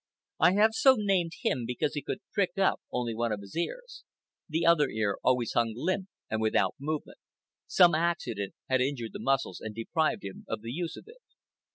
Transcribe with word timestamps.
I 0.39 0.53
have 0.53 0.71
so 0.73 0.95
named 0.97 1.33
him 1.43 1.63
because 1.67 1.93
he 1.93 2.01
could 2.01 2.21
prick 2.33 2.57
up 2.57 2.81
only 2.91 3.13
one 3.13 3.31
of 3.31 3.41
his 3.41 3.55
ears. 3.55 4.03
The 4.49 4.65
other 4.65 4.89
ear 4.89 5.17
always 5.21 5.53
hung 5.53 5.73
limp 5.75 6.07
and 6.27 6.41
without 6.41 6.73
movement. 6.79 7.19
Some 7.67 7.93
accident 7.93 8.55
had 8.67 8.81
injured 8.81 9.13
the 9.13 9.19
muscles 9.19 9.59
and 9.61 9.75
deprived 9.75 10.23
him 10.23 10.43
of 10.49 10.63
the 10.63 10.71
use 10.71 10.97
of 10.97 11.03
it. 11.05 11.21